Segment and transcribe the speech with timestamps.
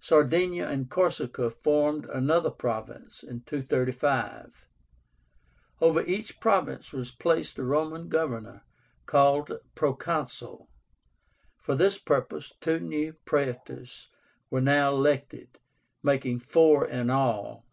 [0.00, 4.66] Sardinia and Corsica formed another province (235).
[5.80, 8.64] Over each province was placed a Roman governor,
[9.06, 10.68] called Proconsul.
[11.56, 14.10] For this purpose two new Praetors
[14.50, 15.58] were now elected,
[16.02, 17.64] making four in all.